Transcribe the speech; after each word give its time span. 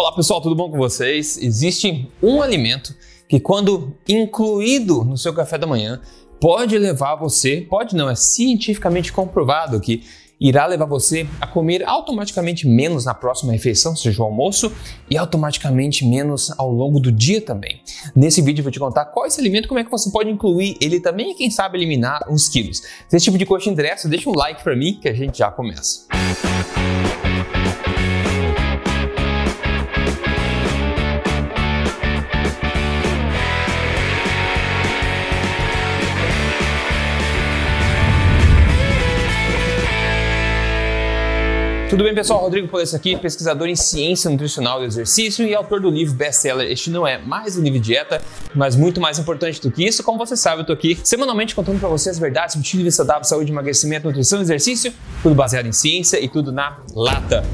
Olá 0.00 0.12
pessoal, 0.12 0.40
tudo 0.40 0.54
bom 0.54 0.70
com 0.70 0.78
vocês? 0.78 1.36
Existe 1.36 2.10
um 2.22 2.40
alimento 2.40 2.96
que, 3.28 3.38
quando 3.38 3.94
incluído 4.08 5.04
no 5.04 5.18
seu 5.18 5.34
café 5.34 5.58
da 5.58 5.66
manhã, 5.66 6.00
pode 6.40 6.78
levar 6.78 7.16
você, 7.16 7.66
pode 7.68 7.94
não, 7.94 8.08
é 8.08 8.14
cientificamente 8.14 9.12
comprovado 9.12 9.78
que 9.78 10.02
irá 10.40 10.64
levar 10.64 10.86
você 10.86 11.26
a 11.38 11.46
comer 11.46 11.84
automaticamente 11.86 12.66
menos 12.66 13.04
na 13.04 13.12
próxima 13.12 13.52
refeição, 13.52 13.94
seja 13.94 14.22
o 14.22 14.24
almoço, 14.24 14.72
e 15.10 15.18
automaticamente 15.18 16.02
menos 16.06 16.50
ao 16.58 16.72
longo 16.72 16.98
do 16.98 17.12
dia 17.12 17.42
também. 17.42 17.82
Nesse 18.16 18.40
vídeo 18.40 18.62
eu 18.62 18.64
vou 18.64 18.72
te 18.72 18.80
contar 18.80 19.04
qual 19.04 19.26
é 19.26 19.28
esse 19.28 19.38
alimento, 19.38 19.68
como 19.68 19.80
é 19.80 19.84
que 19.84 19.90
você 19.90 20.10
pode 20.10 20.30
incluir 20.30 20.78
ele 20.80 20.98
também 20.98 21.32
e 21.32 21.34
quem 21.34 21.50
sabe 21.50 21.76
eliminar 21.76 22.22
uns 22.26 22.48
quilos. 22.48 22.78
Se 23.06 23.16
esse 23.16 23.24
tipo 23.26 23.36
de 23.36 23.44
coisa 23.44 23.64
te 23.64 23.70
interessa, 23.70 24.08
deixa 24.08 24.30
um 24.30 24.34
like 24.34 24.64
para 24.64 24.74
mim 24.74 24.98
que 24.98 25.10
a 25.10 25.14
gente 25.14 25.36
já 25.36 25.50
começa. 25.50 26.06
Tudo 41.90 42.04
bem, 42.04 42.14
pessoal? 42.14 42.38
Rodrigo 42.38 42.68
Polesso 42.68 42.94
aqui, 42.94 43.16
pesquisador 43.16 43.66
em 43.66 43.74
ciência 43.74 44.30
nutricional 44.30 44.78
do 44.78 44.84
exercício 44.84 45.44
e 45.44 45.56
autor 45.56 45.80
do 45.80 45.90
livro 45.90 46.14
best-seller 46.14 46.70
Este 46.70 46.88
Não 46.88 47.04
É 47.04 47.18
Mais 47.18 47.58
um 47.58 47.62
Livro 47.62 47.80
de 47.80 47.86
Dieta, 47.86 48.22
mas 48.54 48.76
muito 48.76 49.00
mais 49.00 49.18
importante 49.18 49.60
do 49.60 49.72
que 49.72 49.84
isso, 49.84 50.04
como 50.04 50.16
você 50.16 50.36
sabe, 50.36 50.62
eu 50.62 50.66
tô 50.66 50.72
aqui 50.72 50.96
semanalmente 51.02 51.52
contando 51.52 51.80
para 51.80 51.88
você 51.88 52.08
as 52.08 52.16
verdades 52.16 52.52
sobre 52.52 52.64
estilo 52.64 52.84
de 52.84 52.92
saudável, 52.92 53.24
saúde, 53.24 53.50
emagrecimento, 53.50 54.06
nutrição 54.06 54.38
e 54.38 54.42
exercício, 54.42 54.94
tudo 55.20 55.34
baseado 55.34 55.66
em 55.66 55.72
ciência 55.72 56.24
e 56.24 56.28
tudo 56.28 56.52
na 56.52 56.78
lata. 56.94 57.44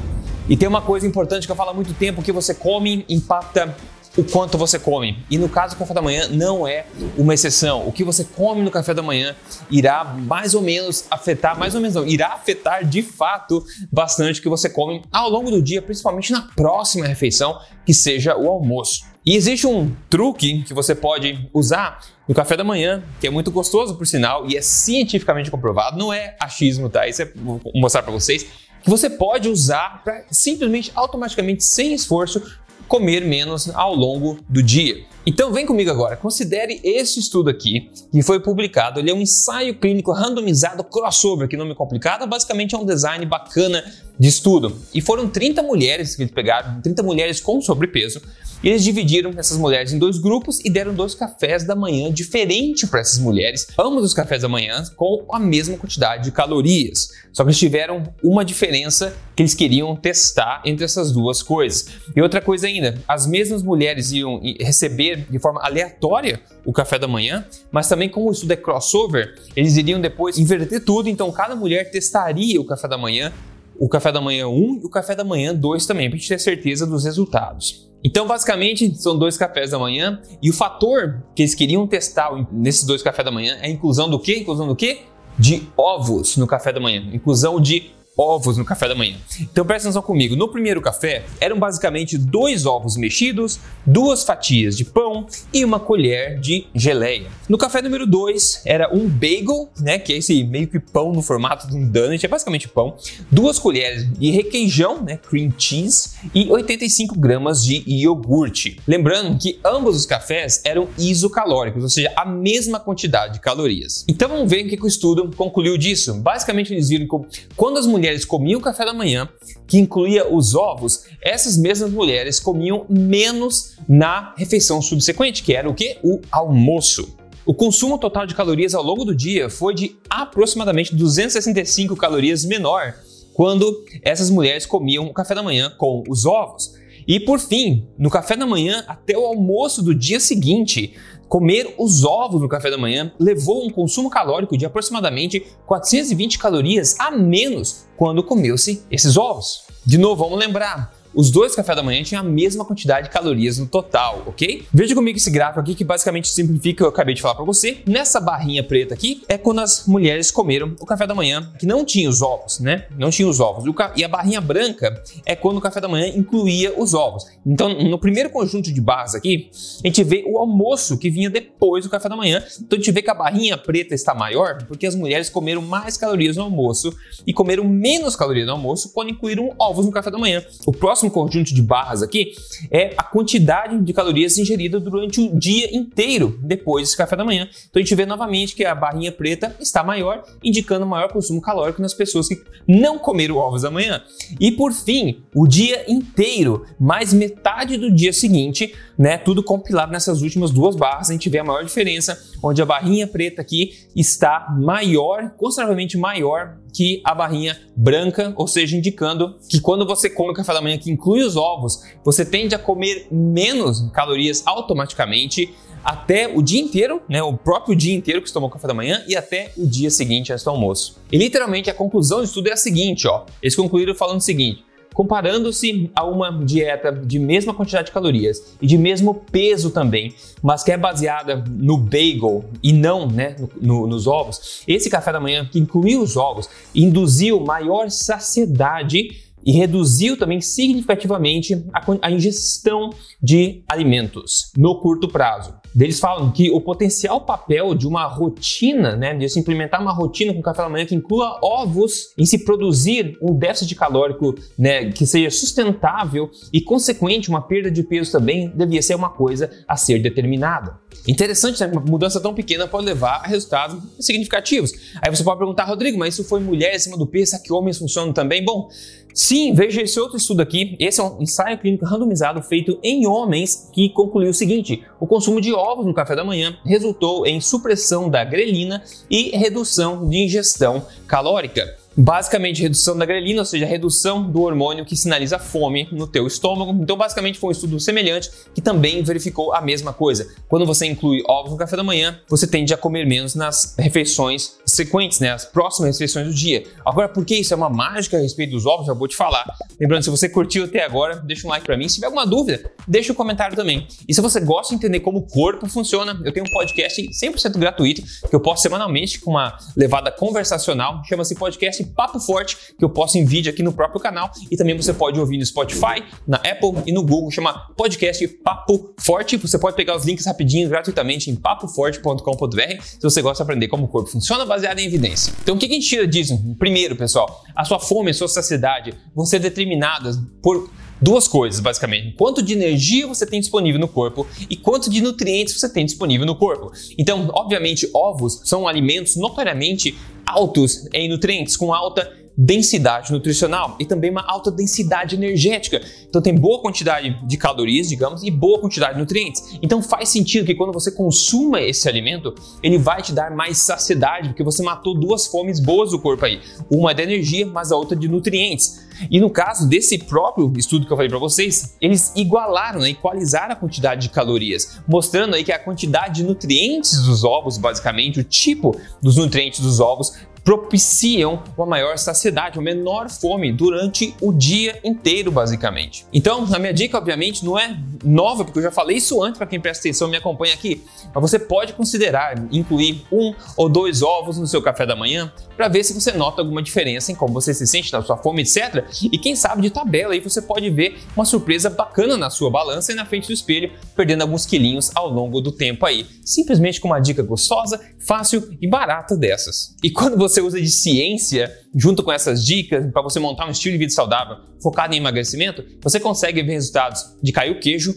E 0.47 0.55
tem 0.55 0.67
uma 0.67 0.83
coisa 0.83 1.07
importante 1.07 1.47
que 1.47 1.51
eu 1.51 1.55
falo 1.55 1.71
há 1.71 1.73
muito 1.73 1.95
tempo, 1.95 2.21
que 2.21 2.31
você 2.31 2.53
come 2.53 3.05
impacta 3.09 3.75
o 4.17 4.23
quanto 4.23 4.57
você 4.57 4.79
come. 4.79 5.23
E 5.29 5.37
no 5.37 5.47
caso 5.47 5.75
do 5.75 5.79
café 5.79 5.93
da 5.93 6.01
manhã 6.01 6.27
não 6.29 6.67
é 6.67 6.87
uma 7.17 7.33
exceção. 7.33 7.87
O 7.87 7.91
que 7.91 8.03
você 8.03 8.23
come 8.23 8.61
no 8.63 8.71
café 8.71 8.93
da 8.93 9.03
manhã 9.03 9.35
irá 9.69 10.03
mais 10.03 10.55
ou 10.55 10.61
menos 10.61 11.05
afetar, 11.11 11.57
mais 11.57 11.75
ou 11.75 11.81
menos 11.81 11.95
não, 11.95 12.05
irá 12.05 12.29
afetar 12.33 12.83
de 12.83 13.03
fato 13.03 13.63
bastante 13.91 14.39
o 14.39 14.43
que 14.43 14.49
você 14.49 14.69
come 14.69 15.03
ao 15.11 15.29
longo 15.29 15.51
do 15.51 15.61
dia, 15.61 15.81
principalmente 15.81 16.31
na 16.31 16.41
próxima 16.41 17.05
refeição, 17.05 17.59
que 17.85 17.93
seja 17.93 18.35
o 18.35 18.49
almoço. 18.49 19.05
E 19.23 19.35
existe 19.35 19.67
um 19.67 19.93
truque 20.09 20.63
que 20.63 20.73
você 20.73 20.95
pode 20.95 21.49
usar 21.53 21.99
no 22.27 22.33
café 22.33 22.57
da 22.57 22.63
manhã, 22.63 23.03
que 23.19 23.27
é 23.27 23.29
muito 23.29 23.51
gostoso 23.51 23.95
por 23.95 24.07
sinal 24.07 24.49
e 24.49 24.57
é 24.57 24.61
cientificamente 24.61 25.51
comprovado, 25.51 25.97
não 25.97 26.11
é 26.11 26.35
achismo, 26.39 26.89
tá? 26.89 27.07
Isso 27.07 27.21
é 27.21 27.31
vou 27.35 27.61
mostrar 27.75 28.03
para 28.03 28.11
vocês 28.11 28.47
que 28.81 28.89
você 28.89 29.09
pode 29.09 29.49
usar 29.49 30.01
para 30.03 30.23
simplesmente 30.31 30.91
automaticamente 30.95 31.63
sem 31.63 31.93
esforço 31.93 32.41
comer 32.87 33.25
menos 33.25 33.69
ao 33.75 33.93
longo 33.93 34.39
do 34.47 34.63
dia. 34.63 35.05
Então 35.29 35.51
vem 35.51 35.65
comigo 35.65 35.91
agora, 35.91 36.15
considere 36.15 36.79
esse 36.81 37.19
estudo 37.19 37.49
aqui, 37.49 37.91
que 38.13 38.23
foi 38.23 38.39
publicado, 38.39 38.97
ele 38.97 39.11
é 39.11 39.13
um 39.13 39.19
ensaio 39.19 39.75
clínico 39.75 40.13
randomizado 40.13 40.85
crossover, 40.85 41.49
que 41.49 41.57
nome 41.57 41.75
complicado, 41.75 42.25
basicamente 42.25 42.73
é 42.73 42.77
um 42.77 42.85
design 42.85 43.25
bacana 43.25 43.83
de 44.17 44.29
estudo. 44.29 44.79
E 44.93 45.01
foram 45.01 45.27
30 45.27 45.61
mulheres 45.63 46.15
que 46.15 46.23
eles 46.23 46.31
pegaram, 46.31 46.79
30 46.81 47.03
mulheres 47.03 47.41
com 47.41 47.59
sobrepeso, 47.59 48.21
e 48.63 48.69
eles 48.69 48.83
dividiram 48.83 49.31
essas 49.37 49.57
mulheres 49.57 49.91
em 49.91 49.99
dois 49.99 50.17
grupos 50.17 50.63
e 50.63 50.69
deram 50.69 50.93
dois 50.93 51.13
cafés 51.13 51.65
da 51.65 51.75
manhã 51.75 52.11
diferentes 52.11 52.89
para 52.89 53.01
essas 53.01 53.19
mulheres, 53.19 53.67
ambos 53.77 54.05
os 54.05 54.13
cafés 54.13 54.41
da 54.41 54.47
manhã 54.47 54.81
com 54.95 55.25
a 55.31 55.39
mesma 55.39 55.77
quantidade 55.77 56.23
de 56.23 56.31
calorias. 56.31 57.09
Só 57.33 57.43
que 57.43 57.49
eles 57.49 57.59
tiveram 57.59 58.03
uma 58.23 58.43
diferença 58.43 59.15
que 59.35 59.43
eles 59.43 59.53
queriam 59.53 59.95
testar 59.95 60.63
entre 60.65 60.83
essas 60.83 61.11
duas 61.11 61.43
coisas. 61.43 61.85
E 62.15 62.21
outra 62.21 62.41
coisa 62.41 62.65
ainda, 62.65 62.99
as 63.07 63.27
mesmas 63.27 63.61
mulheres 63.61 64.11
iam 64.11 64.41
receber 64.59 65.16
de 65.29 65.39
forma 65.39 65.61
aleatória 65.63 66.39
o 66.65 66.73
café 66.73 66.99
da 66.99 67.07
manhã, 67.07 67.45
mas 67.71 67.87
também 67.87 68.09
como 68.09 68.29
o 68.29 68.31
estudo 68.31 68.53
é 68.53 68.55
crossover, 68.55 69.35
eles 69.55 69.77
iriam 69.77 69.99
depois 69.99 70.37
inverter 70.37 70.83
tudo, 70.83 71.09
então 71.09 71.31
cada 71.31 71.55
mulher 71.55 71.89
testaria 71.91 72.59
o 72.59 72.65
café 72.65 72.87
da 72.87 72.97
manhã 72.97 73.31
o 73.79 73.87
café 73.87 74.11
da 74.11 74.19
manhã 74.19 74.47
1 74.47 74.79
e 74.81 74.85
o 74.85 74.89
café 74.89 75.15
da 75.15 75.23
manhã 75.23 75.53
2 75.53 75.85
também, 75.85 76.09
para 76.09 76.17
a 76.17 76.19
gente 76.19 76.27
ter 76.27 76.39
certeza 76.39 76.85
dos 76.85 77.05
resultados. 77.05 77.87
Então, 78.03 78.27
basicamente, 78.27 78.95
são 78.95 79.17
dois 79.17 79.37
cafés 79.37 79.71
da 79.71 79.79
manhã 79.79 80.21
e 80.41 80.49
o 80.49 80.53
fator 80.53 81.23
que 81.35 81.41
eles 81.41 81.55
queriam 81.55 81.85
testar 81.87 82.31
nesses 82.51 82.83
dois 82.83 83.01
cafés 83.01 83.25
da 83.25 83.31
manhã 83.31 83.57
é 83.61 83.67
a 83.67 83.69
inclusão 83.69 84.09
do 84.09 84.19
quê? 84.19 84.39
Inclusão 84.39 84.67
do 84.67 84.75
quê? 84.75 85.01
De 85.37 85.67
ovos 85.75 86.37
no 86.37 86.47
café 86.47 86.71
da 86.71 86.79
manhã. 86.79 87.03
Inclusão 87.11 87.59
de 87.59 87.91
ovos 88.17 88.57
no 88.57 88.65
café 88.65 88.87
da 88.87 88.95
manhã. 88.95 89.15
Então 89.39 89.65
presta 89.65 89.87
atenção 89.87 90.01
comigo. 90.01 90.35
No 90.35 90.47
primeiro 90.47 90.81
café 90.81 91.23
eram 91.39 91.59
basicamente 91.59 92.17
dois 92.17 92.65
ovos 92.65 92.97
mexidos, 92.97 93.59
duas 93.85 94.23
fatias 94.23 94.75
de 94.75 94.83
pão 94.83 95.27
e 95.53 95.63
uma 95.63 95.79
colher 95.79 96.39
de 96.39 96.65
geleia. 96.73 97.27
No 97.47 97.57
café 97.57 97.81
número 97.81 98.07
2 98.07 98.63
era 98.65 98.93
um 98.93 99.07
bagel, 99.07 99.69
né, 99.79 99.99
que 99.99 100.13
é 100.13 100.17
esse 100.17 100.43
meio 100.43 100.67
que 100.67 100.79
pão 100.79 101.11
no 101.11 101.21
formato 101.21 101.67
de 101.67 101.75
um 101.75 101.87
donut, 101.87 102.25
é 102.25 102.29
basicamente 102.29 102.67
pão, 102.67 102.95
duas 103.31 103.59
colheres 103.59 104.11
de 104.11 104.31
requeijão, 104.31 105.03
né, 105.03 105.17
cream 105.17 105.53
cheese 105.57 106.11
e 106.33 106.49
85 106.49 107.19
gramas 107.19 107.63
de 107.63 107.83
iogurte. 107.87 108.79
Lembrando 108.87 109.37
que 109.37 109.59
ambos 109.63 109.95
os 109.95 110.05
cafés 110.05 110.61
eram 110.65 110.87
isocalóricos, 110.97 111.83
ou 111.83 111.89
seja, 111.89 112.11
a 112.15 112.25
mesma 112.25 112.79
quantidade 112.79 113.33
de 113.33 113.39
calorias. 113.39 114.05
Então 114.07 114.29
vamos 114.29 114.49
ver 114.49 114.65
o 114.65 114.69
que 114.69 114.83
o 114.83 114.87
estudo 114.87 115.29
concluiu 115.35 115.77
disso. 115.77 116.13
Basicamente 116.15 116.73
eles 116.73 116.89
viram 116.89 117.07
que 117.07 117.47
quando 117.55 117.77
as 117.77 117.85
mulheres 117.85 118.06
mulheres 118.07 118.23
comiam 118.23 118.61
café 118.61 118.85
da 118.85 118.93
manhã, 118.93 119.27
que 119.67 119.77
incluía 119.77 120.33
os 120.33 120.55
ovos, 120.55 121.03
essas 121.21 121.57
mesmas 121.57 121.91
mulheres 121.91 122.39
comiam 122.39 122.85
menos 122.89 123.73
na 123.87 124.33
refeição 124.37 124.81
subsequente, 124.81 125.43
que 125.43 125.53
era 125.53 125.69
o 125.69 125.73
que? 125.73 125.97
O 126.01 126.21
almoço. 126.31 127.17
O 127.45 127.53
consumo 127.53 127.97
total 127.97 128.25
de 128.25 128.33
calorias 128.33 128.73
ao 128.73 128.83
longo 128.83 129.03
do 129.03 129.13
dia 129.13 129.49
foi 129.49 129.73
de 129.73 129.95
aproximadamente 130.09 130.95
265 130.95 131.95
calorias 131.97 132.45
menor 132.45 132.93
quando 133.33 133.85
essas 134.01 134.29
mulheres 134.29 134.65
comiam 134.65 135.05
o 135.05 135.13
café 135.13 135.35
da 135.35 135.43
manhã 135.43 135.69
com 135.77 136.03
os 136.07 136.25
ovos. 136.25 136.75
E 137.07 137.19
por 137.19 137.39
fim, 137.39 137.87
no 137.97 138.09
café 138.09 138.35
da 138.35 138.45
manhã 138.45 138.83
até 138.87 139.17
o 139.17 139.25
almoço 139.25 139.81
do 139.81 139.95
dia 139.95 140.19
seguinte, 140.19 140.93
Comer 141.27 141.75
os 141.77 142.05
ovos 142.05 142.41
no 142.41 142.47
café 142.47 142.71
da 142.71 142.77
manhã 142.77 143.11
levou 143.19 143.65
um 143.65 143.69
consumo 143.69 144.09
calórico 144.09 144.57
de 144.57 144.65
aproximadamente 144.65 145.45
420 145.65 146.39
calorias 146.39 146.95
a 146.99 147.11
menos 147.11 147.85
quando 147.97 148.23
comeu-se 148.23 148.81
esses 148.89 149.17
ovos. 149.17 149.65
De 149.85 149.97
novo, 149.97 150.23
vamos 150.23 150.39
lembrar, 150.39 150.93
os 151.17 151.31
dois 151.31 151.55
cafés 151.55 151.75
da 151.75 151.81
manhã 151.81 152.03
tinham 152.03 152.21
a 152.21 152.23
mesma 152.23 152.63
quantidade 152.63 153.07
de 153.07 153.13
calorias 153.13 153.57
no 153.57 153.65
total, 153.65 154.21
ok? 154.27 154.67
Veja 154.71 154.93
comigo 154.93 155.17
esse 155.17 155.31
gráfico 155.31 155.59
aqui 155.59 155.73
que 155.73 155.83
basicamente 155.83 156.29
simplifica 156.29 156.73
o 156.73 156.77
que 156.77 156.83
eu 156.83 156.89
acabei 156.89 157.15
de 157.15 157.23
falar 157.23 157.33
para 157.33 157.43
você. 157.43 157.79
Nessa 157.87 158.19
barrinha 158.19 158.63
preta 158.63 158.93
aqui 158.93 159.23
é 159.27 159.35
quando 159.35 159.61
as 159.61 159.87
mulheres 159.87 160.29
comeram 160.29 160.75
o 160.79 160.85
café 160.85 161.07
da 161.07 161.15
manhã 161.15 161.51
que 161.57 161.65
não 161.65 161.83
tinha 161.83 162.07
os 162.07 162.21
ovos, 162.21 162.59
né? 162.59 162.85
Não 162.95 163.09
tinha 163.09 163.27
os 163.27 163.39
ovos. 163.39 163.63
E 163.95 164.03
a 164.03 164.07
barrinha 164.07 164.39
branca 164.39 165.01
é 165.25 165.35
quando 165.35 165.57
o 165.57 165.61
café 165.61 165.81
da 165.81 165.87
manhã 165.87 166.07
incluía 166.15 166.79
os 166.79 166.93
ovos. 166.93 167.25
Então, 167.43 167.69
no 167.69 167.97
primeiro 167.97 168.29
conjunto 168.29 168.71
de 168.71 168.79
barras 168.79 169.15
aqui, 169.15 169.49
a 169.83 169.87
gente 169.87 170.03
vê 170.03 170.23
o 170.27 170.37
almoço 170.37 170.99
que 170.99 171.09
vinha 171.09 171.31
depois 171.31 171.83
do 171.83 171.89
café 171.89 172.07
da 172.07 172.15
manhã. 172.15 172.43
Então, 172.59 172.77
a 172.77 172.79
gente 172.79 172.91
vê 172.91 173.01
que 173.01 173.09
a 173.09 173.15
barrinha 173.15 173.57
preta 173.57 173.95
está 173.95 174.13
maior 174.13 174.63
porque 174.67 174.85
as 174.85 174.93
mulheres 174.93 175.31
comeram 175.31 175.63
mais 175.63 175.97
calorias 175.97 176.37
no 176.37 176.43
almoço 176.43 176.95
e 177.25 177.33
comeram 177.33 177.63
menos 177.63 178.15
calorias 178.15 178.45
no 178.45 178.53
almoço 178.53 178.91
quando 178.93 179.09
incluíram 179.09 179.55
ovos 179.57 179.83
no 179.83 179.91
café 179.91 180.11
da 180.11 180.19
manhã. 180.19 180.45
O 180.63 180.71
próximo 180.71 181.06
próximo 181.07 181.11
conjunto 181.11 181.53
de 181.53 181.61
barras 181.61 182.03
aqui 182.03 182.33
é 182.69 182.93
a 182.97 183.03
quantidade 183.03 183.79
de 183.79 183.93
calorias 183.93 184.37
ingeridas 184.37 184.81
durante 184.81 185.21
o 185.21 185.37
dia 185.37 185.75
inteiro 185.75 186.37
depois 186.41 186.83
desse 186.83 186.97
café 186.97 187.15
da 187.15 187.25
manhã. 187.25 187.47
Então 187.69 187.79
a 187.79 187.83
gente 187.83 187.95
vê 187.95 188.05
novamente 188.05 188.55
que 188.55 188.65
a 188.65 188.75
barrinha 188.75 189.11
preta 189.11 189.55
está 189.59 189.83
maior, 189.83 190.23
indicando 190.43 190.85
maior 190.85 191.11
consumo 191.11 191.41
calórico 191.41 191.81
nas 191.81 191.93
pessoas 191.93 192.27
que 192.27 192.41
não 192.67 192.99
comeram 192.99 193.37
ovos 193.37 193.61
da 193.61 193.71
manhã. 193.71 194.01
E 194.39 194.51
por 194.51 194.73
fim, 194.73 195.21
o 195.33 195.47
dia 195.47 195.89
inteiro, 195.89 196.65
mais 196.79 197.13
metade 197.13 197.77
do 197.77 197.91
dia 197.91 198.13
seguinte, 198.13 198.73
né, 198.97 199.17
tudo 199.17 199.43
compilado 199.43 199.91
nessas 199.91 200.21
últimas 200.21 200.51
duas 200.51 200.75
barras, 200.75 201.09
a 201.09 201.13
gente 201.13 201.29
vê 201.29 201.39
a 201.39 201.43
maior 201.43 201.63
diferença, 201.63 202.19
onde 202.41 202.61
a 202.61 202.65
barrinha 202.65 203.07
preta 203.07 203.41
aqui 203.41 203.87
está 203.95 204.47
maior, 204.59 205.31
consideravelmente 205.37 205.97
maior 205.97 206.57
que 206.73 207.01
a 207.03 207.13
barrinha 207.13 207.59
branca, 207.75 208.33
ou 208.35 208.47
seja, 208.47 208.75
indicando 208.75 209.37
que 209.49 209.59
quando 209.59 209.85
você 209.85 210.09
come 210.09 210.31
o 210.31 210.33
café 210.33 210.53
da 210.53 210.61
manhã 210.61 210.77
que 210.77 210.91
inclui 210.91 211.21
os 211.21 211.35
ovos, 211.35 211.81
você 212.03 212.25
tende 212.25 212.55
a 212.55 212.59
comer 212.59 213.07
menos 213.11 213.89
calorias 213.91 214.43
automaticamente 214.45 215.53
até 215.83 216.27
o 216.27 216.41
dia 216.41 216.59
inteiro, 216.59 217.01
né, 217.07 217.23
o 217.23 217.37
próprio 217.37 217.75
dia 217.75 217.95
inteiro 217.95 218.21
que 218.21 218.27
você 218.27 218.33
tomou 218.33 218.49
café 218.49 218.67
da 218.67 218.73
manhã 218.73 219.03
e 219.07 219.15
até 219.15 219.51
o 219.57 219.65
dia 219.65 219.89
seguinte 219.89 220.33
antes 220.33 220.43
do 220.43 220.49
almoço. 220.49 220.99
E 221.11 221.17
literalmente 221.17 221.69
a 221.69 221.73
conclusão 221.73 222.19
do 222.19 222.25
estudo 222.25 222.49
é 222.49 222.53
a 222.53 222.57
seguinte, 222.57 223.07
ó. 223.07 223.25
Eles 223.41 223.55
concluíram 223.55 223.95
falando 223.95 224.17
o 224.17 224.23
seguinte: 224.23 224.66
comparando-se 224.97 225.91
a 225.95 226.03
uma 226.03 226.31
dieta 226.43 226.91
de 226.91 227.19
mesma 227.19 227.53
quantidade 227.53 227.85
de 227.85 227.91
calorias 227.91 228.55
e 228.59 228.65
de 228.65 228.79
mesmo 228.79 229.13
peso 229.31 229.69
também, 229.69 230.15
mas 230.41 230.63
que 230.63 230.71
é 230.71 230.77
baseada 230.77 231.45
no 231.47 231.77
bagel 231.77 232.45
e 232.63 232.73
não 232.73 233.07
né, 233.07 233.35
no, 233.37 233.49
no, 233.61 233.87
nos 233.87 234.07
ovos, 234.07 234.63
esse 234.67 234.89
café 234.89 235.11
da 235.11 235.19
manhã 235.19 235.45
que 235.45 235.59
incluiu 235.59 236.01
os 236.01 236.17
ovos 236.17 236.49
induziu 236.73 237.39
maior 237.39 237.91
saciedade 237.91 239.09
e 239.45 239.51
reduziu 239.51 240.17
também 240.17 240.41
significativamente 240.41 241.63
a, 241.71 241.85
a 242.01 242.11
ingestão 242.11 242.89
de 243.21 243.61
alimentos 243.67 244.51
no 244.57 244.81
curto 244.81 245.07
prazo. 245.07 245.53
Eles 245.79 245.99
falam 245.99 246.31
que 246.31 246.49
o 246.49 246.59
potencial 246.59 247.21
papel 247.21 247.75
de 247.75 247.87
uma 247.87 248.05
rotina, 248.05 248.95
né, 248.95 249.13
de 249.13 249.29
se 249.29 249.39
implementar 249.39 249.81
uma 249.81 249.93
rotina 249.93 250.33
com 250.33 250.41
café 250.41 250.63
da 250.63 250.69
manhã 250.69 250.85
que 250.85 250.95
inclua 250.95 251.39
ovos 251.41 252.13
em 252.17 252.25
se 252.25 252.43
produzir 252.43 253.17
um 253.21 253.33
déficit 253.33 253.75
calórico 253.75 254.33
né, 254.57 254.91
que 254.91 255.05
seja 255.05 255.29
sustentável 255.29 256.29
e 256.51 256.59
consequente 256.61 257.29
uma 257.29 257.41
perda 257.41 257.69
de 257.69 257.83
peso 257.83 258.11
também 258.11 258.49
devia 258.49 258.81
ser 258.81 258.95
uma 258.95 259.09
coisa 259.09 259.49
a 259.67 259.77
ser 259.77 259.99
determinada. 259.99 260.79
Interessante, 261.07 261.59
né? 261.59 261.67
Uma 261.67 261.81
mudança 261.81 262.19
tão 262.19 262.33
pequena 262.33 262.67
pode 262.67 262.85
levar 262.85 263.21
a 263.23 263.27
resultados 263.27 263.81
significativos. 263.99 264.71
Aí 265.01 265.09
você 265.09 265.23
pode 265.23 265.37
perguntar, 265.37 265.65
Rodrigo, 265.65 265.97
mas 265.97 266.13
isso 266.13 266.23
foi 266.23 266.39
mulher 266.39 266.75
em 266.75 266.79
cima 266.79 266.97
do 266.97 267.05
peso, 267.05 267.31
será 267.31 267.43
que 267.43 267.51
homens 267.51 267.77
funcionam 267.77 268.13
também? 268.13 268.43
Bom, 268.43 268.69
sim, 269.13 269.53
veja 269.53 269.81
esse 269.81 269.99
outro 269.99 270.17
estudo 270.17 270.41
aqui. 270.41 270.75
Esse 270.79 270.99
é 270.99 271.03
um 271.03 271.21
ensaio 271.21 271.57
clínico 271.57 271.85
randomizado 271.85 272.41
feito 272.41 272.79
em 272.83 273.07
homens 273.07 273.69
que 273.73 273.89
concluiu 273.89 274.31
o 274.31 274.33
seguinte: 274.33 274.83
o 274.99 275.07
consumo 275.07 275.39
de 275.39 275.53
ovos 275.53 275.85
no 275.85 275.93
café 275.93 276.15
da 276.15 276.23
manhã 276.23 276.57
resultou 276.65 277.25
em 277.25 277.39
supressão 277.39 278.09
da 278.09 278.23
grelina 278.23 278.83
e 279.09 279.35
redução 279.37 280.09
de 280.09 280.17
ingestão 280.17 280.85
calórica. 281.07 281.77
Basicamente, 281.99 282.61
redução 282.61 282.95
da 282.95 283.05
grelina, 283.05 283.41
ou 283.41 283.45
seja, 283.45 283.65
redução 283.65 284.29
do 284.29 284.41
hormônio 284.41 284.85
que 284.85 284.95
sinaliza 284.95 285.39
fome 285.39 285.87
no 285.91 286.05
teu 286.05 286.27
estômago. 286.27 286.71
Então, 286.79 286.95
basicamente, 286.95 287.39
foi 287.39 287.49
um 287.49 287.51
estudo 287.51 287.79
semelhante 287.79 288.29
que 288.53 288.61
também 288.61 289.01
verificou 289.01 289.51
a 289.51 289.61
mesma 289.61 289.91
coisa. 289.91 290.27
Quando 290.47 290.63
você 290.63 290.85
inclui 290.85 291.23
ovos 291.27 291.51
no 291.51 291.57
café 291.57 291.75
da 291.75 291.83
manhã, 291.83 292.19
você 292.29 292.45
tende 292.45 292.71
a 292.71 292.77
comer 292.77 293.07
menos 293.07 293.33
nas 293.33 293.75
refeições 293.79 294.57
sequentes, 294.63 295.19
né, 295.19 295.31
as 295.31 295.45
próximas 295.45 295.97
refeições 295.97 296.27
do 296.27 296.33
dia. 296.35 296.65
Agora, 296.85 297.09
por 297.09 297.25
que 297.25 297.33
isso 297.33 297.51
é 297.51 297.57
uma 297.57 297.69
mágica 297.69 298.17
a 298.17 298.19
respeito 298.19 298.51
dos 298.51 298.67
ovos? 298.67 298.85
Já 298.85 298.93
vou 298.93 299.07
te 299.07 299.15
falar. 299.15 299.45
Lembrando, 299.79 300.03
se 300.03 300.11
você 300.11 300.29
curtiu 300.29 300.65
até 300.65 300.85
agora, 300.85 301.15
deixa 301.15 301.47
um 301.47 301.49
like 301.49 301.65
para 301.65 301.75
mim. 301.75 301.89
Se 301.89 301.95
tiver 301.95 302.05
alguma 302.05 302.27
dúvida, 302.27 302.69
deixa 302.87 303.11
um 303.11 303.15
comentário 303.15 303.55
também. 303.55 303.87
E 304.07 304.13
se 304.13 304.21
você 304.21 304.39
gosta 304.39 304.69
de 304.69 304.75
entender 304.75 304.99
como 304.99 305.17
o 305.17 305.23
corpo 305.23 305.67
funciona, 305.67 306.21
eu 306.23 306.31
tenho 306.31 306.45
um 306.45 306.51
podcast 306.51 307.01
100% 307.01 307.57
gratuito 307.57 308.03
que 308.29 308.35
eu 308.35 308.39
posto 308.39 308.61
semanalmente 308.61 309.19
com 309.19 309.31
uma 309.31 309.57
levada 309.75 310.11
conversacional, 310.11 311.01
chama-se 311.05 311.33
podcast 311.33 311.86
Papo 311.87 312.19
Forte, 312.19 312.57
que 312.77 312.83
eu 312.83 312.89
posto 312.89 313.17
em 313.17 313.25
vídeo 313.25 313.51
aqui 313.51 313.63
no 313.63 313.73
próprio 313.73 313.99
canal 313.99 314.31
e 314.49 314.57
também 314.57 314.75
você 314.75 314.93
pode 314.93 315.19
ouvir 315.19 315.37
no 315.37 315.45
Spotify, 315.45 316.03
na 316.27 316.37
Apple 316.37 316.83
e 316.85 316.91
no 316.91 317.03
Google, 317.03 317.31
chama 317.31 317.71
podcast 317.75 318.27
Papo 318.27 318.93
Forte. 318.99 319.37
Você 319.37 319.57
pode 319.57 319.75
pegar 319.75 319.95
os 319.95 320.05
links 320.05 320.25
rapidinho, 320.25 320.69
gratuitamente 320.69 321.29
em 321.29 321.35
papoforte.com.br 321.35 322.81
se 322.81 323.01
você 323.01 323.21
gosta 323.21 323.43
de 323.43 323.47
aprender 323.47 323.67
como 323.67 323.85
o 323.85 323.87
corpo 323.87 324.09
funciona 324.09 324.45
baseado 324.45 324.79
em 324.79 324.85
evidência. 324.85 325.33
Então 325.41 325.55
o 325.55 325.57
que 325.57 325.65
a 325.65 325.69
gente 325.69 325.87
tira 325.87 326.07
disso? 326.07 326.37
Primeiro, 326.59 326.95
pessoal, 326.95 327.43
a 327.55 327.63
sua 327.63 327.79
fome 327.79 328.09
e 328.09 328.11
a 328.11 328.13
sua 328.13 328.27
saciedade 328.27 328.93
vão 329.15 329.25
ser 329.25 329.39
determinadas 329.39 330.17
por 330.41 330.69
duas 331.01 331.27
coisas, 331.27 331.59
basicamente. 331.59 332.15
Quanto 332.15 332.41
de 332.41 332.53
energia 332.53 333.07
você 333.07 333.25
tem 333.25 333.39
disponível 333.39 333.79
no 333.79 333.87
corpo 333.87 334.27
e 334.49 334.55
quanto 334.55 334.89
de 334.89 335.01
nutrientes 335.01 335.59
você 335.59 335.69
tem 335.69 335.85
disponível 335.85 336.25
no 336.25 336.35
corpo. 336.35 336.71
Então, 336.97 337.29
obviamente, 337.33 337.89
ovos 337.93 338.41
são 338.45 338.67
alimentos 338.67 339.15
notoriamente 339.15 339.97
altos 340.37 340.87
em 340.93 341.09
nutrientes, 341.09 341.57
com 341.57 341.73
alta 341.73 342.11
densidade 342.37 343.11
nutricional 343.11 343.75
e 343.79 343.85
também 343.85 344.11
uma 344.11 344.23
alta 344.27 344.51
densidade 344.51 345.15
energética. 345.15 345.81
Então 346.07 346.21
tem 346.21 346.35
boa 346.35 346.61
quantidade 346.61 347.17
de 347.25 347.37
calorias, 347.37 347.89
digamos, 347.89 348.21
e 348.21 348.29
boa 348.29 348.59
quantidade 348.59 348.93
de 348.93 348.99
nutrientes. 348.99 349.57
Então 349.61 349.81
faz 349.81 350.09
sentido 350.09 350.45
que 350.45 350.53
quando 350.53 350.71
você 350.71 350.91
consuma 350.91 351.59
esse 351.61 351.89
alimento, 351.89 352.35
ele 352.61 352.77
vai 352.77 353.01
te 353.01 353.11
dar 353.11 353.31
mais 353.31 353.57
saciedade, 353.57 354.29
porque 354.29 354.43
você 354.43 354.61
matou 354.61 354.93
duas 354.93 355.25
fomes 355.25 355.59
boas 355.59 355.91
do 355.91 355.99
corpo 355.99 356.25
aí. 356.25 356.39
Uma 356.69 356.91
é 356.91 356.93
de 356.93 357.01
energia, 357.01 357.45
mas 357.47 357.71
a 357.71 357.75
outra 357.75 357.97
de 357.97 358.07
nutrientes. 358.07 358.85
E 359.09 359.19
no 359.19 359.29
caso 359.29 359.67
desse 359.67 359.97
próprio 359.97 360.51
estudo 360.57 360.85
que 360.85 360.91
eu 360.91 360.97
falei 360.97 361.09
para 361.09 361.19
vocês, 361.19 361.75
eles 361.79 362.11
igualaram, 362.15 362.79
né, 362.79 362.89
equalizaram 362.89 363.53
a 363.53 363.55
quantidade 363.55 364.01
de 364.01 364.09
calorias, 364.09 364.79
mostrando 364.87 365.35
aí 365.35 365.43
que 365.43 365.51
a 365.51 365.59
quantidade 365.59 366.15
de 366.15 366.23
nutrientes 366.23 367.01
dos 367.03 367.23
ovos, 367.23 367.57
basicamente, 367.57 368.19
o 368.19 368.23
tipo 368.23 368.75
dos 369.01 369.17
nutrientes 369.17 369.59
dos 369.59 369.79
ovos, 369.79 370.13
propiciam 370.47 371.43
uma 371.57 371.65
maior 371.65 371.97
saciedade, 371.97 372.57
uma 372.57 372.63
menor 372.63 373.09
fome 373.09 373.51
durante 373.51 374.15
o 374.21 374.31
dia 374.31 374.79
inteiro, 374.81 375.29
basicamente. 375.29 376.05
Então, 376.13 376.47
a 376.53 376.57
minha 376.57 376.73
dica, 376.73 376.97
obviamente, 376.97 377.43
não 377.43 377.59
é 377.59 377.77
nova, 378.03 378.43
porque 378.43 378.59
eu 378.59 378.63
já 378.63 378.71
falei 378.71 378.97
isso 378.97 379.21
antes 379.23 379.37
para 379.37 379.47
quem 379.47 379.59
presta 379.59 379.81
atenção 379.81 380.07
e 380.07 380.11
me 380.11 380.17
acompanha 380.17 380.53
aqui, 380.53 380.83
mas 381.13 381.21
você 381.21 381.39
pode 381.39 381.73
considerar 381.73 382.35
incluir 382.51 383.05
um 383.11 383.33
ou 383.55 383.69
dois 383.69 384.01
ovos 384.01 384.37
no 384.37 384.47
seu 384.47 384.61
café 384.61 384.85
da 384.85 384.95
manhã 384.95 385.31
para 385.55 385.67
ver 385.67 385.83
se 385.83 385.93
você 385.93 386.11
nota 386.11 386.41
alguma 386.41 386.61
diferença 386.61 387.11
em 387.11 387.15
como 387.15 387.33
você 387.33 387.53
se 387.53 387.65
sente 387.65 387.91
na 387.91 388.01
sua 388.01 388.17
fome, 388.17 388.41
etc. 388.41 388.85
E 389.11 389.17
quem 389.17 389.35
sabe 389.35 389.61
de 389.61 389.69
tabela 389.69 390.13
aí 390.13 390.19
você 390.19 390.41
pode 390.41 390.69
ver 390.69 390.99
uma 391.15 391.25
surpresa 391.25 391.69
bacana 391.69 392.17
na 392.17 392.29
sua 392.29 392.49
balança 392.49 392.91
e 392.91 392.95
na 392.95 393.05
frente 393.05 393.27
do 393.27 393.33
espelho, 393.33 393.71
perdendo 393.95 394.21
alguns 394.21 394.45
quilinhos 394.45 394.91
ao 394.95 395.09
longo 395.09 395.41
do 395.41 395.51
tempo 395.51 395.85
aí. 395.85 396.05
Simplesmente 396.23 396.79
com 396.79 396.87
uma 396.87 396.99
dica 396.99 397.23
gostosa, 397.23 397.79
fácil 397.99 398.55
e 398.61 398.67
barata 398.67 399.15
dessas. 399.15 399.75
E 399.83 399.89
quando 399.89 400.17
você 400.17 400.41
usa 400.41 400.59
de 400.59 400.69
ciência 400.69 401.51
junto 401.77 402.03
com 402.03 402.11
essas 402.11 402.43
dicas 402.43 402.91
para 402.91 403.01
você 403.01 403.19
montar 403.19 403.47
um 403.47 403.51
estilo 403.51 403.73
de 403.73 403.77
vida 403.77 403.91
saudável 403.91 404.37
focado 404.61 404.95
em 404.95 404.97
emagrecimento, 404.97 405.63
você 405.81 405.99
consegue 405.99 406.41
ver 406.41 406.53
resultados 406.53 407.15
de 407.21 407.31
cair 407.31 407.51
o 407.51 407.59
queijo. 407.59 407.93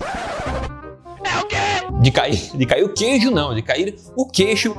É 1.24 1.38
o 1.38 1.46
quê? 1.46 1.56
De 2.02 2.10
cair, 2.10 2.56
de 2.56 2.66
cair 2.66 2.84
o 2.84 2.92
queijo 2.92 3.30
não, 3.30 3.54
de 3.54 3.62
cair 3.62 3.96
o 4.14 4.26
queixo 4.26 4.76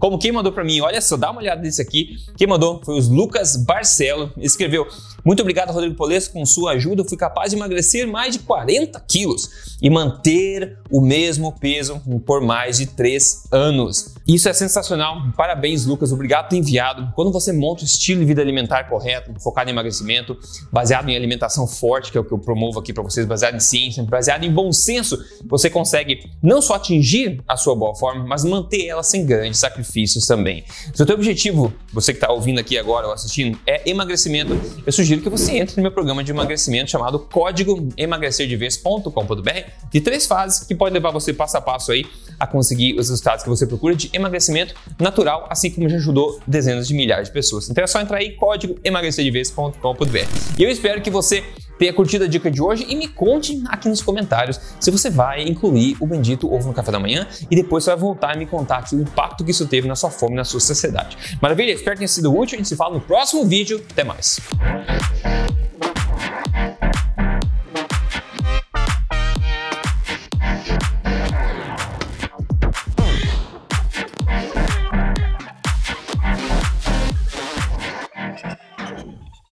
como 0.00 0.16
quem 0.16 0.30
mandou 0.30 0.52
para 0.52 0.62
mim, 0.62 0.80
olha 0.80 1.00
só, 1.00 1.16
dá 1.16 1.28
uma 1.28 1.40
olhada 1.40 1.60
nisso 1.60 1.82
aqui. 1.82 2.18
Quem 2.36 2.46
mandou 2.46 2.80
foi 2.84 2.96
os 2.96 3.08
Lucas 3.08 3.56
Barcelo. 3.56 4.32
Escreveu: 4.36 4.86
Muito 5.24 5.40
obrigado, 5.40 5.72
Rodrigo 5.72 5.96
Polesco. 5.96 6.34
Com 6.34 6.46
sua 6.46 6.72
ajuda, 6.72 7.02
eu 7.02 7.04
fui 7.04 7.16
capaz 7.16 7.50
de 7.50 7.56
emagrecer 7.56 8.06
mais 8.06 8.34
de 8.34 8.38
40 8.38 9.00
quilos 9.00 9.76
e 9.82 9.90
manter 9.90 10.78
o 10.88 11.00
mesmo 11.00 11.50
peso 11.50 12.00
por 12.24 12.40
mais 12.40 12.78
de 12.78 12.86
3 12.86 13.48
anos. 13.50 14.14
Isso 14.26 14.48
é 14.48 14.52
sensacional. 14.52 15.32
Parabéns, 15.36 15.84
Lucas. 15.84 16.12
Obrigado 16.12 16.50
por 16.50 16.54
enviado. 16.54 17.12
Quando 17.16 17.32
você 17.32 17.52
monta 17.52 17.82
o 17.82 17.84
estilo 17.84 18.20
de 18.20 18.26
vida 18.26 18.40
alimentar 18.40 18.84
correto, 18.84 19.32
focado 19.40 19.68
em 19.68 19.72
emagrecimento, 19.72 20.38
baseado 20.70 21.08
em 21.08 21.16
alimentação 21.16 21.66
forte, 21.66 22.12
que 22.12 22.18
é 22.18 22.20
o 22.20 22.24
que 22.24 22.32
eu 22.32 22.38
promovo 22.38 22.78
aqui 22.78 22.92
para 22.92 23.02
vocês, 23.02 23.26
baseado 23.26 23.56
em 23.56 23.60
ciência, 23.60 24.04
baseado 24.04 24.44
em 24.44 24.52
bom 24.52 24.70
senso, 24.70 25.18
você 25.46 25.68
consegue 25.68 26.30
não 26.40 26.62
só 26.62 26.74
atingir 26.74 27.42
a 27.48 27.56
sua 27.56 27.74
boa 27.74 27.96
forma, 27.96 28.24
mas 28.24 28.44
manter 28.44 28.86
ela 28.86 29.02
sem 29.02 29.26
grandes 29.26 29.58
sacrifícios 29.58 29.87
benefícios 29.88 30.26
também. 30.26 30.64
Se 30.94 31.02
o 31.02 31.06
teu 31.06 31.16
objetivo, 31.16 31.72
você 31.92 32.12
que 32.12 32.18
está 32.18 32.30
ouvindo 32.30 32.60
aqui 32.60 32.78
agora 32.78 33.06
ou 33.06 33.12
assistindo, 33.12 33.58
é 33.66 33.88
emagrecimento, 33.88 34.58
eu 34.86 34.92
sugiro 34.92 35.20
que 35.20 35.28
você 35.28 35.58
entre 35.58 35.76
no 35.76 35.82
meu 35.82 35.90
programa 35.90 36.22
de 36.22 36.30
emagrecimento 36.30 36.90
chamado 36.90 37.18
Código 37.18 37.88
emagrecerdevez.com.br 37.96 39.50
de 39.90 40.00
três 40.00 40.26
fases 40.26 40.66
que 40.66 40.74
pode 40.74 40.92
levar 40.92 41.10
você 41.10 41.32
passo 41.32 41.56
a 41.56 41.60
passo 41.60 41.92
aí 41.92 42.04
a 42.38 42.46
conseguir 42.46 42.98
os 42.98 43.08
resultados 43.08 43.42
que 43.42 43.48
você 43.48 43.66
procura 43.66 43.94
de 43.94 44.10
emagrecimento 44.12 44.74
natural, 45.00 45.46
assim 45.50 45.70
como 45.70 45.88
já 45.88 45.96
ajudou 45.96 46.40
dezenas 46.46 46.86
de 46.86 46.94
milhares 46.94 47.28
de 47.28 47.34
pessoas. 47.34 47.68
Então 47.68 47.82
é 47.82 47.86
só 47.86 48.00
entrar 48.00 48.18
aí, 48.18 48.32
código 48.32 48.76
emagrecerdevez.com.br. 48.84 50.58
E 50.58 50.62
eu 50.62 50.70
espero 50.70 51.00
que 51.00 51.10
você 51.10 51.42
tenha 51.78 51.92
curtido 51.92 52.24
a 52.24 52.28
dica 52.28 52.50
de 52.50 52.60
hoje 52.60 52.86
e 52.88 52.96
me 52.96 53.08
conte 53.08 53.62
aqui 53.68 53.88
nos 53.88 54.02
comentários 54.02 54.60
se 54.80 54.90
você 54.90 55.10
vai 55.10 55.42
incluir 55.42 55.96
o 56.00 56.06
bendito 56.06 56.52
ovo 56.52 56.68
no 56.68 56.74
café 56.74 56.90
da 56.90 56.98
manhã 56.98 57.26
e 57.50 57.56
depois 57.56 57.84
você 57.84 57.90
vai 57.90 57.98
voltar 57.98 58.36
e 58.36 58.38
me 58.38 58.46
contar 58.46 58.84
o 58.92 58.96
impacto 58.96 59.44
que 59.44 59.50
isso 59.50 59.66
teve 59.66 59.88
na 59.88 59.94
sua 59.94 60.10
fome, 60.10 60.34
na 60.34 60.44
sua 60.44 60.60
sociedade. 60.60 61.16
Maravilha? 61.40 61.72
Espero 61.72 61.92
que 61.92 61.98
tenha 61.98 62.08
sido 62.08 62.34
útil. 62.34 62.56
A 62.56 62.58
gente 62.58 62.68
se 62.68 62.76
fala 62.76 62.94
no 62.94 63.00
próximo 63.00 63.44
vídeo. 63.44 63.84
Até 63.90 64.04
mais. 64.04 64.40